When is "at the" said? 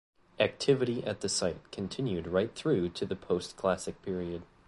1.03-1.29